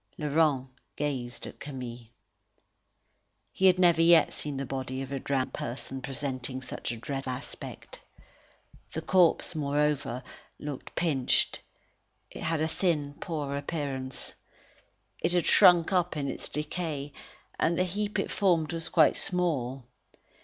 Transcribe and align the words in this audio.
Laurent 0.17 0.67
gazed 0.95 1.45
at 1.45 1.59
Camille. 1.59 2.07
He 3.51 3.67
had 3.67 3.77
never 3.77 4.01
yet 4.01 4.33
seen 4.33 4.57
the 4.57 4.65
body 4.65 4.99
of 5.03 5.11
a 5.11 5.19
drowned 5.19 5.53
person 5.53 6.01
presenting 6.01 6.63
such 6.63 6.91
a 6.91 6.97
dreadful 6.97 7.33
aspect. 7.33 7.99
The 8.93 9.03
corpse, 9.03 9.53
moreover, 9.53 10.23
looked 10.57 10.95
pinched. 10.95 11.59
It 12.31 12.41
had 12.41 12.61
a 12.61 12.67
thin, 12.67 13.13
poor 13.21 13.55
appearance. 13.55 14.33
It 15.21 15.33
had 15.33 15.45
shrunk 15.45 15.93
up 15.93 16.17
in 16.17 16.27
its 16.27 16.49
decay, 16.49 17.13
and 17.59 17.77
the 17.77 17.83
heap 17.83 18.17
it 18.17 18.31
formed 18.31 18.73
was 18.73 18.89
quite 18.89 19.15
small. 19.15 19.85